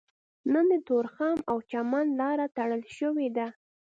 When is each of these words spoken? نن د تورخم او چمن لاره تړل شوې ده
نن 0.53 0.65
د 0.71 0.73
تورخم 0.87 1.37
او 1.51 1.57
چمن 1.71 2.05
لاره 2.19 2.45
تړل 2.57 2.83
شوې 2.97 3.27
ده 3.37 3.47